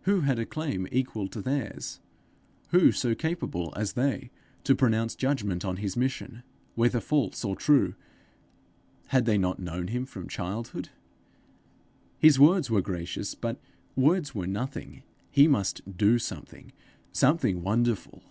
Who 0.00 0.22
had 0.22 0.40
a 0.40 0.44
claim 0.44 0.88
equal 0.90 1.28
to 1.28 1.40
theirs? 1.40 2.00
who 2.70 2.90
so 2.90 3.14
capable 3.14 3.72
as 3.76 3.92
they 3.92 4.32
to 4.64 4.74
pronounce 4.74 5.14
judgment 5.14 5.64
on 5.64 5.76
his 5.76 5.96
mission 5.96 6.42
whether 6.74 6.98
false 6.98 7.44
or 7.44 7.54
true: 7.54 7.94
had 9.14 9.24
they 9.24 9.38
not 9.38 9.60
known 9.60 9.86
him 9.86 10.04
from 10.04 10.26
childhood? 10.26 10.88
His 12.18 12.40
words 12.40 12.72
were 12.72 12.82
gracious, 12.82 13.36
but 13.36 13.60
words 13.94 14.34
were 14.34 14.48
nothing: 14.48 15.04
he 15.30 15.46
must 15.46 15.96
do 15.96 16.18
something 16.18 16.72
something 17.12 17.62
wonderful! 17.62 18.24